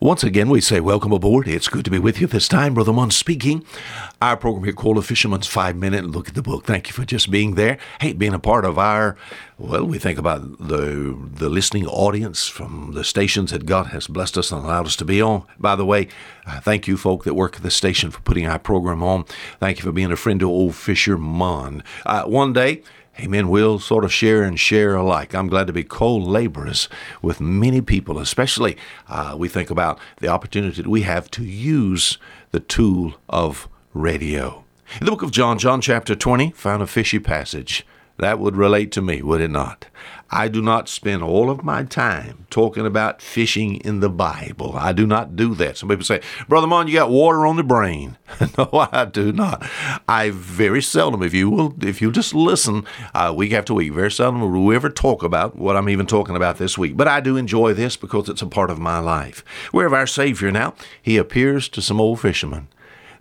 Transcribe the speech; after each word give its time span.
Once 0.00 0.22
again, 0.22 0.48
we 0.48 0.60
say 0.60 0.78
welcome 0.78 1.10
aboard. 1.10 1.48
It's 1.48 1.66
good 1.66 1.84
to 1.84 1.90
be 1.90 1.98
with 1.98 2.20
you 2.20 2.28
this 2.28 2.46
time. 2.46 2.74
Brother 2.74 2.92
Munn 2.92 3.10
speaking. 3.10 3.64
Our 4.22 4.36
program 4.36 4.62
here 4.62 4.72
called 4.72 4.96
A 4.96 5.02
Fisherman's 5.02 5.48
Five 5.48 5.74
Minute 5.74 6.04
Look 6.04 6.28
at 6.28 6.36
the 6.36 6.42
Book. 6.42 6.64
Thank 6.66 6.86
you 6.86 6.92
for 6.92 7.04
just 7.04 7.32
being 7.32 7.56
there. 7.56 7.78
Hey, 8.00 8.12
being 8.12 8.32
a 8.32 8.38
part 8.38 8.64
of 8.64 8.78
our, 8.78 9.16
well, 9.58 9.84
we 9.84 9.98
think 9.98 10.16
about 10.16 10.58
the 10.58 11.18
the 11.34 11.48
listening 11.48 11.84
audience 11.88 12.46
from 12.46 12.92
the 12.94 13.02
stations 13.02 13.50
that 13.50 13.66
God 13.66 13.86
has 13.88 14.06
blessed 14.06 14.38
us 14.38 14.52
and 14.52 14.64
allowed 14.64 14.86
us 14.86 14.94
to 14.96 15.04
be 15.04 15.20
on. 15.20 15.42
By 15.58 15.74
the 15.74 15.84
way, 15.84 16.06
uh, 16.46 16.60
thank 16.60 16.86
you, 16.86 16.96
folk 16.96 17.24
that 17.24 17.34
work 17.34 17.56
at 17.56 17.64
the 17.64 17.70
station, 17.70 18.12
for 18.12 18.20
putting 18.20 18.46
our 18.46 18.60
program 18.60 19.02
on. 19.02 19.24
Thank 19.58 19.78
you 19.78 19.82
for 19.82 19.90
being 19.90 20.12
a 20.12 20.16
friend 20.16 20.38
to 20.38 20.48
old 20.48 20.76
Fisher 20.76 21.18
Munn. 21.18 21.82
Uh, 22.06 22.22
one 22.22 22.52
day, 22.52 22.84
Amen. 23.20 23.48
We'll 23.48 23.80
sort 23.80 24.04
of 24.04 24.12
share 24.12 24.44
and 24.44 24.58
share 24.58 24.94
alike. 24.94 25.34
I'm 25.34 25.48
glad 25.48 25.66
to 25.66 25.72
be 25.72 25.82
co 25.82 26.16
laborers 26.16 26.88
with 27.20 27.40
many 27.40 27.80
people, 27.80 28.18
especially 28.18 28.76
uh, 29.08 29.34
we 29.36 29.48
think 29.48 29.70
about 29.70 29.98
the 30.18 30.28
opportunity 30.28 30.82
that 30.82 30.88
we 30.88 31.02
have 31.02 31.28
to 31.32 31.44
use 31.44 32.18
the 32.52 32.60
tool 32.60 33.14
of 33.28 33.68
radio. 33.92 34.64
In 35.00 35.04
the 35.04 35.10
book 35.10 35.22
of 35.22 35.32
John, 35.32 35.58
John 35.58 35.80
chapter 35.80 36.14
20, 36.14 36.52
found 36.52 36.80
a 36.80 36.86
fishy 36.86 37.18
passage. 37.18 37.84
That 38.18 38.40
would 38.40 38.56
relate 38.56 38.90
to 38.92 39.02
me, 39.02 39.22
would 39.22 39.40
it 39.40 39.50
not? 39.50 39.86
I 40.30 40.48
do 40.48 40.60
not 40.60 40.88
spend 40.88 41.22
all 41.22 41.50
of 41.50 41.64
my 41.64 41.84
time 41.84 42.46
talking 42.50 42.84
about 42.84 43.22
fishing 43.22 43.76
in 43.76 44.00
the 44.00 44.10
Bible. 44.10 44.74
I 44.76 44.92
do 44.92 45.06
not 45.06 45.36
do 45.36 45.54
that. 45.54 45.78
Some 45.78 45.88
people 45.88 46.04
say, 46.04 46.20
Brother 46.48 46.66
Mon, 46.66 46.88
you 46.88 46.94
got 46.94 47.10
water 47.10 47.46
on 47.46 47.56
the 47.56 47.62
brain. 47.62 48.18
no, 48.58 48.88
I 48.92 49.06
do 49.06 49.32
not. 49.32 49.66
I 50.06 50.30
very 50.30 50.82
seldom, 50.82 51.22
if 51.22 51.32
you 51.32 51.48
will, 51.48 51.74
if 51.80 52.02
you 52.02 52.12
just 52.12 52.34
listen 52.34 52.84
uh, 53.14 53.32
week 53.34 53.52
after 53.52 53.72
week, 53.72 53.92
very 53.92 54.10
seldom 54.10 54.42
will 54.42 54.64
we 54.64 54.74
ever 54.74 54.90
talk 54.90 55.22
about 55.22 55.56
what 55.56 55.76
I'm 55.76 55.88
even 55.88 56.06
talking 56.06 56.36
about 56.36 56.58
this 56.58 56.76
week. 56.76 56.96
But 56.96 57.08
I 57.08 57.20
do 57.20 57.36
enjoy 57.36 57.72
this 57.72 57.96
because 57.96 58.28
it's 58.28 58.42
a 58.42 58.46
part 58.46 58.68
of 58.68 58.78
my 58.78 58.98
life. 58.98 59.44
We 59.72 59.84
have 59.84 59.94
our 59.94 60.06
Savior 60.06 60.50
now. 60.50 60.74
He 61.00 61.16
appears 61.16 61.68
to 61.70 61.80
some 61.80 62.00
old 62.00 62.20
fishermen. 62.20 62.68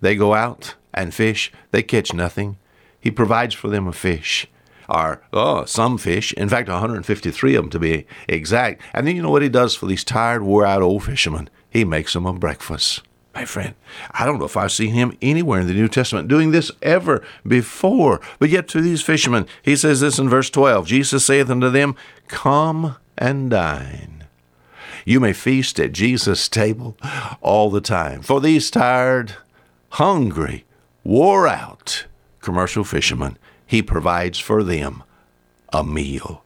They 0.00 0.16
go 0.16 0.34
out 0.34 0.74
and 0.92 1.14
fish. 1.14 1.52
They 1.70 1.82
catch 1.84 2.12
nothing. 2.12 2.56
He 2.98 3.10
provides 3.12 3.54
for 3.54 3.68
them 3.68 3.86
a 3.86 3.92
fish 3.92 4.48
are 4.88 5.22
oh, 5.32 5.64
some 5.64 5.98
fish. 5.98 6.32
In 6.34 6.48
fact, 6.48 6.68
153 6.68 7.54
of 7.54 7.64
them 7.64 7.70
to 7.70 7.78
be 7.78 8.06
exact. 8.28 8.82
And 8.92 9.06
then 9.06 9.16
you 9.16 9.22
know 9.22 9.30
what 9.30 9.42
he 9.42 9.48
does 9.48 9.74
for 9.74 9.86
these 9.86 10.04
tired, 10.04 10.42
wore 10.42 10.66
out 10.66 10.82
old 10.82 11.04
fishermen? 11.04 11.50
He 11.70 11.84
makes 11.84 12.12
them 12.12 12.26
a 12.26 12.32
breakfast. 12.32 13.02
My 13.34 13.44
friend, 13.44 13.74
I 14.12 14.24
don't 14.24 14.38
know 14.38 14.46
if 14.46 14.56
I've 14.56 14.72
seen 14.72 14.94
him 14.94 15.14
anywhere 15.20 15.60
in 15.60 15.66
the 15.66 15.74
New 15.74 15.88
Testament 15.88 16.26
doing 16.26 16.52
this 16.52 16.70
ever 16.80 17.22
before. 17.46 18.18
But 18.38 18.48
yet 18.48 18.66
to 18.68 18.80
these 18.80 19.02
fishermen, 19.02 19.46
he 19.62 19.76
says 19.76 20.00
this 20.00 20.18
in 20.18 20.30
verse 20.30 20.48
12 20.48 20.86
Jesus 20.86 21.26
saith 21.26 21.50
unto 21.50 21.68
them, 21.68 21.96
Come 22.28 22.96
and 23.18 23.50
dine. 23.50 24.24
You 25.04 25.20
may 25.20 25.34
feast 25.34 25.78
at 25.78 25.92
Jesus' 25.92 26.48
table 26.48 26.96
all 27.42 27.70
the 27.70 27.82
time. 27.82 28.22
For 28.22 28.40
these 28.40 28.70
tired, 28.70 29.34
hungry, 29.90 30.64
wore 31.04 31.46
out 31.46 32.06
commercial 32.40 32.84
fishermen, 32.84 33.36
he 33.66 33.82
provides 33.82 34.38
for 34.38 34.62
them 34.62 35.02
a 35.72 35.82
meal. 35.84 36.44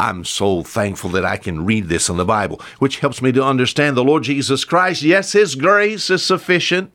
I'm 0.00 0.24
so 0.24 0.62
thankful 0.62 1.10
that 1.10 1.24
I 1.24 1.36
can 1.36 1.64
read 1.64 1.88
this 1.88 2.08
in 2.08 2.16
the 2.16 2.24
Bible, 2.24 2.60
which 2.80 2.98
helps 2.98 3.22
me 3.22 3.30
to 3.32 3.44
understand 3.44 3.96
the 3.96 4.02
Lord 4.02 4.24
Jesus 4.24 4.64
Christ. 4.64 5.02
Yes, 5.02 5.32
His 5.32 5.54
grace 5.54 6.10
is 6.10 6.24
sufficient. 6.24 6.90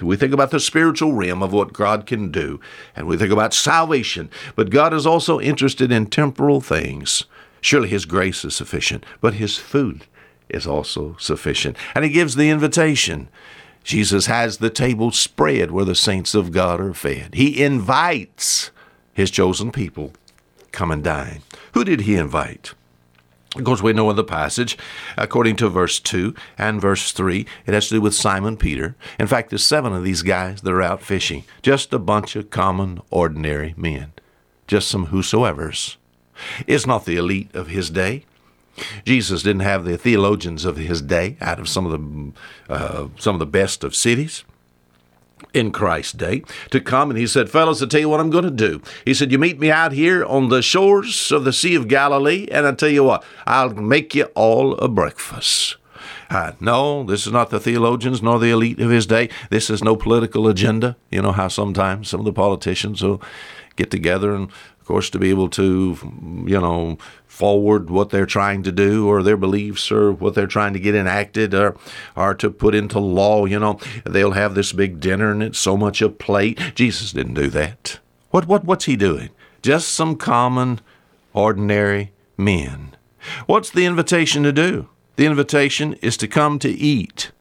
We 0.00 0.16
think 0.16 0.32
about 0.32 0.50
the 0.50 0.58
spiritual 0.58 1.12
realm 1.12 1.42
of 1.42 1.52
what 1.52 1.74
God 1.74 2.06
can 2.06 2.32
do, 2.32 2.58
and 2.96 3.06
we 3.06 3.16
think 3.16 3.30
about 3.30 3.54
salvation, 3.54 4.30
but 4.56 4.70
God 4.70 4.92
is 4.92 5.06
also 5.06 5.38
interested 5.38 5.92
in 5.92 6.06
temporal 6.06 6.60
things. 6.60 7.24
Surely 7.60 7.90
His 7.90 8.06
grace 8.06 8.44
is 8.44 8.56
sufficient, 8.56 9.04
but 9.20 9.34
His 9.34 9.58
food 9.58 10.06
is 10.48 10.66
also 10.66 11.16
sufficient. 11.18 11.76
And 11.94 12.04
He 12.04 12.10
gives 12.10 12.34
the 12.34 12.50
invitation. 12.50 13.28
Jesus 13.84 14.26
has 14.26 14.58
the 14.58 14.70
table 14.70 15.12
spread 15.12 15.70
where 15.70 15.84
the 15.84 15.94
saints 15.94 16.34
of 16.34 16.50
God 16.50 16.80
are 16.80 16.94
fed. 16.94 17.34
He 17.34 17.62
invites 17.62 18.72
his 19.16 19.30
chosen 19.30 19.72
people 19.72 20.12
come 20.72 20.90
and 20.90 21.02
dine. 21.02 21.40
Who 21.72 21.84
did 21.84 22.02
he 22.02 22.16
invite? 22.16 22.74
Of 23.56 23.64
course, 23.64 23.82
we 23.82 23.94
know 23.94 24.10
in 24.10 24.16
the 24.16 24.22
passage, 24.22 24.76
according 25.16 25.56
to 25.56 25.70
verse 25.70 25.98
2 25.98 26.34
and 26.58 26.82
verse 26.82 27.12
3, 27.12 27.46
it 27.66 27.72
has 27.72 27.88
to 27.88 27.94
do 27.94 28.00
with 28.02 28.14
Simon 28.14 28.58
Peter. 28.58 28.94
In 29.18 29.26
fact, 29.26 29.48
there's 29.48 29.64
seven 29.64 29.94
of 29.94 30.04
these 30.04 30.20
guys 30.20 30.60
that 30.60 30.70
are 30.70 30.82
out 30.82 31.00
fishing. 31.00 31.44
Just 31.62 31.94
a 31.94 31.98
bunch 31.98 32.36
of 32.36 32.50
common, 32.50 33.00
ordinary 33.10 33.72
men. 33.78 34.12
Just 34.66 34.88
some 34.88 35.06
whosoevers. 35.06 35.96
It's 36.66 36.86
not 36.86 37.06
the 37.06 37.16
elite 37.16 37.54
of 37.54 37.68
his 37.68 37.88
day. 37.88 38.26
Jesus 39.06 39.42
didn't 39.42 39.60
have 39.60 39.86
the 39.86 39.96
theologians 39.96 40.66
of 40.66 40.76
his 40.76 41.00
day 41.00 41.38
out 41.40 41.58
of 41.58 41.70
some 41.70 41.86
of 41.86 41.92
the, 41.92 42.32
uh, 42.70 43.08
some 43.18 43.34
of 43.34 43.38
the 43.38 43.46
best 43.46 43.82
of 43.82 43.96
cities 43.96 44.44
in 45.52 45.72
Christ's 45.72 46.12
day 46.12 46.42
to 46.70 46.80
come. 46.80 47.10
And 47.10 47.18
he 47.18 47.26
said, 47.26 47.50
Fellows, 47.50 47.82
I'll 47.82 47.88
tell 47.88 48.00
you 48.00 48.08
what 48.08 48.20
I'm 48.20 48.30
going 48.30 48.44
to 48.44 48.50
do. 48.50 48.82
He 49.04 49.14
said, 49.14 49.32
You 49.32 49.38
meet 49.38 49.58
me 49.58 49.70
out 49.70 49.92
here 49.92 50.24
on 50.24 50.48
the 50.48 50.62
shores 50.62 51.32
of 51.32 51.44
the 51.44 51.52
Sea 51.52 51.74
of 51.74 51.88
Galilee, 51.88 52.48
and 52.50 52.66
I'll 52.66 52.76
tell 52.76 52.88
you 52.88 53.04
what, 53.04 53.24
I'll 53.46 53.70
make 53.70 54.14
you 54.14 54.24
all 54.34 54.74
a 54.76 54.88
breakfast. 54.88 55.76
Uh, 56.28 56.52
no, 56.60 57.04
this 57.04 57.26
is 57.26 57.32
not 57.32 57.50
the 57.50 57.60
theologians 57.60 58.20
nor 58.20 58.38
the 58.38 58.50
elite 58.50 58.80
of 58.80 58.90
his 58.90 59.06
day. 59.06 59.28
This 59.50 59.70
is 59.70 59.82
no 59.82 59.96
political 59.96 60.48
agenda. 60.48 60.96
You 61.10 61.22
know 61.22 61.32
how 61.32 61.48
sometimes 61.48 62.08
some 62.08 62.20
of 62.20 62.26
the 62.26 62.32
politicians 62.32 63.02
will 63.02 63.22
get 63.76 63.90
together 63.90 64.34
and 64.34 64.50
of 64.86 64.88
course, 64.88 65.10
to 65.10 65.18
be 65.18 65.30
able 65.30 65.48
to, 65.48 65.98
you 66.46 66.60
know, 66.60 66.96
forward 67.26 67.90
what 67.90 68.10
they're 68.10 68.24
trying 68.24 68.62
to 68.62 68.70
do 68.70 69.08
or 69.08 69.20
their 69.20 69.36
beliefs 69.36 69.90
or 69.90 70.12
what 70.12 70.36
they're 70.36 70.46
trying 70.46 70.74
to 70.74 70.78
get 70.78 70.94
enacted 70.94 71.52
or, 71.54 71.76
or 72.14 72.36
to 72.36 72.48
put 72.52 72.72
into 72.72 73.00
law, 73.00 73.46
you 73.46 73.58
know, 73.58 73.80
they'll 74.04 74.30
have 74.30 74.54
this 74.54 74.72
big 74.72 75.00
dinner 75.00 75.32
and 75.32 75.42
it's 75.42 75.58
so 75.58 75.76
much 75.76 76.00
a 76.00 76.08
plate. 76.08 76.60
Jesus 76.76 77.10
didn't 77.10 77.34
do 77.34 77.48
that. 77.48 77.98
What, 78.30 78.46
what, 78.46 78.62
what's 78.62 78.84
he 78.84 78.94
doing? 78.94 79.30
Just 79.60 79.88
some 79.88 80.14
common, 80.14 80.80
ordinary 81.34 82.12
men. 82.36 82.94
What's 83.46 83.70
the 83.70 83.86
invitation 83.86 84.44
to 84.44 84.52
do? 84.52 84.88
The 85.16 85.26
invitation 85.26 85.94
is 85.94 86.16
to 86.18 86.28
come 86.28 86.60
to 86.60 86.70
eat. 86.70 87.32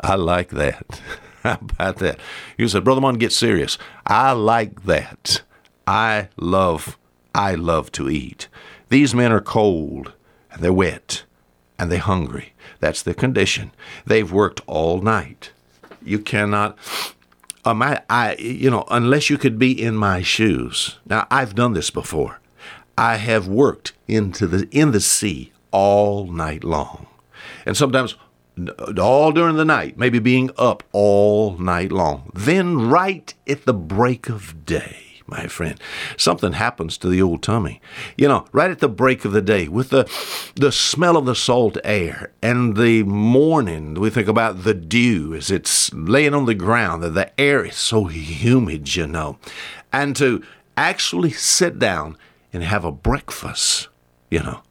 I 0.00 0.14
like 0.14 0.48
that. 0.52 1.02
How 1.42 1.58
about 1.60 1.96
that? 1.98 2.18
You 2.56 2.66
said, 2.66 2.82
Brother 2.82 3.02
Mon, 3.02 3.16
get 3.16 3.32
serious. 3.32 3.76
I 4.06 4.32
like 4.32 4.84
that. 4.84 5.42
I 5.86 6.28
love, 6.36 6.98
I 7.34 7.54
love 7.54 7.92
to 7.92 8.08
eat. 8.08 8.48
These 8.88 9.14
men 9.14 9.32
are 9.32 9.40
cold 9.40 10.12
and 10.50 10.62
they're 10.62 10.72
wet 10.72 11.24
and 11.78 11.90
they're 11.90 11.98
hungry. 11.98 12.52
That's 12.80 13.02
the 13.02 13.14
condition. 13.14 13.72
They've 14.06 14.30
worked 14.30 14.60
all 14.66 15.00
night. 15.00 15.52
You 16.04 16.18
cannot, 16.18 16.76
um, 17.64 17.82
I, 17.82 18.02
I, 18.10 18.34
you 18.36 18.70
know, 18.70 18.84
unless 18.90 19.30
you 19.30 19.38
could 19.38 19.58
be 19.58 19.70
in 19.70 19.96
my 19.96 20.22
shoes. 20.22 20.98
Now, 21.06 21.26
I've 21.30 21.54
done 21.54 21.74
this 21.74 21.90
before. 21.90 22.40
I 22.98 23.16
have 23.16 23.48
worked 23.48 23.92
into 24.06 24.46
the 24.46 24.68
in 24.70 24.92
the 24.92 25.00
sea 25.00 25.52
all 25.70 26.26
night 26.26 26.62
long, 26.62 27.06
and 27.64 27.76
sometimes 27.76 28.16
all 28.98 29.32
during 29.32 29.56
the 29.56 29.64
night, 29.64 29.96
maybe 29.96 30.18
being 30.18 30.50
up 30.58 30.82
all 30.92 31.56
night 31.56 31.90
long. 31.90 32.30
Then, 32.34 32.90
right 32.90 33.32
at 33.48 33.64
the 33.64 33.72
break 33.72 34.28
of 34.28 34.66
day, 34.66 35.11
my 35.26 35.46
friend. 35.46 35.78
Something 36.16 36.52
happens 36.52 36.98
to 36.98 37.08
the 37.08 37.22
old 37.22 37.42
tummy. 37.42 37.80
You 38.16 38.28
know, 38.28 38.46
right 38.52 38.70
at 38.70 38.80
the 38.80 38.88
break 38.88 39.24
of 39.24 39.32
the 39.32 39.42
day, 39.42 39.68
with 39.68 39.90
the 39.90 40.10
the 40.54 40.72
smell 40.72 41.16
of 41.16 41.26
the 41.26 41.34
salt 41.34 41.78
air 41.84 42.32
and 42.42 42.76
the 42.76 43.02
morning, 43.04 43.94
we 43.94 44.10
think 44.10 44.28
about 44.28 44.64
the 44.64 44.74
dew 44.74 45.34
as 45.34 45.50
it's 45.50 45.92
laying 45.92 46.34
on 46.34 46.46
the 46.46 46.54
ground. 46.54 47.02
that 47.02 47.14
The 47.14 47.40
air 47.40 47.64
is 47.64 47.76
so 47.76 48.04
humid, 48.04 48.94
you 48.94 49.06
know, 49.06 49.38
and 49.92 50.14
to 50.16 50.42
actually 50.76 51.30
sit 51.30 51.78
down 51.78 52.16
and 52.52 52.62
have 52.62 52.84
a 52.84 52.92
breakfast, 52.92 53.88
you 54.30 54.40
know, 54.40 54.62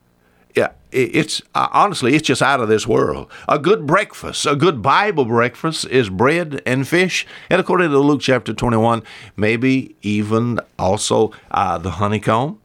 yeah, 0.55 0.71
it's 0.91 1.41
uh, 1.55 1.67
honestly, 1.71 2.15
it's 2.15 2.27
just 2.27 2.41
out 2.41 2.59
of 2.59 2.67
this 2.67 2.85
world. 2.85 3.31
A 3.47 3.57
good 3.57 3.87
breakfast, 3.87 4.45
a 4.45 4.55
good 4.55 4.81
Bible 4.81 5.25
breakfast 5.25 5.85
is 5.85 6.09
bread 6.09 6.61
and 6.65 6.87
fish. 6.87 7.25
And 7.49 7.59
according 7.59 7.89
to 7.91 7.99
Luke 7.99 8.21
chapter 8.21 8.53
21, 8.53 9.03
maybe 9.35 9.95
even 10.01 10.59
also 10.77 11.31
uh, 11.51 11.77
the 11.77 11.91
honeycomb. 11.91 12.59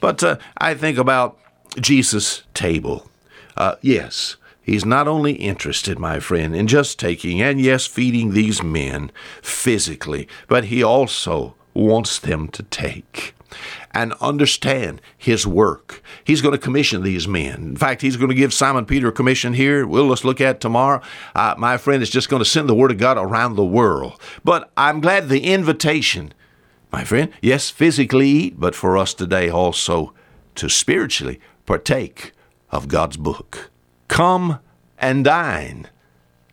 But 0.00 0.22
uh, 0.22 0.38
I 0.56 0.74
think 0.74 0.96
about 0.98 1.38
Jesus' 1.80 2.42
table. 2.54 3.10
Uh, 3.56 3.76
yes, 3.82 4.36
He's 4.66 4.84
not 4.84 5.06
only 5.06 5.34
interested, 5.34 5.96
my 5.96 6.18
friend, 6.18 6.56
in 6.56 6.66
just 6.66 6.98
taking 6.98 7.40
and, 7.40 7.60
yes, 7.60 7.86
feeding 7.86 8.32
these 8.32 8.64
men 8.64 9.12
physically, 9.40 10.26
but 10.48 10.64
he 10.64 10.82
also 10.82 11.54
wants 11.76 12.18
them 12.18 12.48
to 12.48 12.62
take 12.62 13.34
and 13.92 14.12
understand 14.14 15.00
his 15.16 15.46
work. 15.46 16.02
He's 16.24 16.42
going 16.42 16.52
to 16.52 16.58
commission 16.58 17.02
these 17.02 17.26
men. 17.26 17.54
In 17.54 17.76
fact, 17.76 18.02
he's 18.02 18.16
going 18.16 18.28
to 18.28 18.34
give 18.34 18.52
Simon 18.52 18.84
Peter 18.84 19.08
a 19.08 19.12
commission 19.12 19.54
here. 19.54 19.86
We'll 19.86 20.10
just 20.10 20.24
look 20.24 20.40
at 20.40 20.60
tomorrow. 20.60 21.00
Uh, 21.34 21.54
my 21.56 21.78
friend 21.78 22.02
is 22.02 22.10
just 22.10 22.28
going 22.28 22.40
to 22.40 22.48
send 22.48 22.68
the 22.68 22.74
word 22.74 22.90
of 22.90 22.98
God 22.98 23.16
around 23.16 23.54
the 23.54 23.64
world. 23.64 24.20
But 24.44 24.70
I'm 24.76 25.00
glad 25.00 25.28
the 25.28 25.44
invitation, 25.44 26.34
my 26.92 27.04
friend, 27.04 27.32
yes, 27.40 27.70
physically 27.70 28.28
eat, 28.28 28.60
but 28.60 28.74
for 28.74 28.98
us 28.98 29.14
today 29.14 29.48
also 29.48 30.12
to 30.56 30.68
spiritually 30.68 31.40
partake 31.64 32.32
of 32.70 32.88
God's 32.88 33.16
book. 33.16 33.70
Come 34.08 34.58
and 34.98 35.24
dine. 35.24 35.88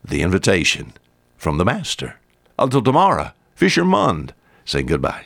the 0.04 0.22
invitation 0.22 0.94
from 1.38 1.58
the 1.58 1.66
Master. 1.66 2.20
Until 2.60 2.82
tomorrow, 2.82 3.32
Fisher 3.56 3.86
Munn 3.86 4.32
saying 4.66 4.86
goodbye. 4.88 5.26